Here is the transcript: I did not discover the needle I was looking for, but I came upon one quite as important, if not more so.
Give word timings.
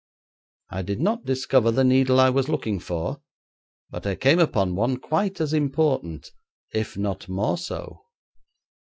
I 0.71 0.81
did 0.81 0.99
not 0.99 1.25
discover 1.25 1.69
the 1.69 1.83
needle 1.83 2.19
I 2.19 2.31
was 2.31 2.49
looking 2.49 2.79
for, 2.79 3.21
but 3.91 4.07
I 4.07 4.15
came 4.15 4.39
upon 4.39 4.73
one 4.75 4.97
quite 4.97 5.39
as 5.39 5.53
important, 5.53 6.31
if 6.73 6.97
not 6.97 7.29
more 7.29 7.55
so. 7.55 8.01